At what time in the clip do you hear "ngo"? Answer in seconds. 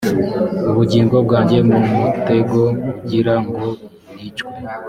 3.43-3.63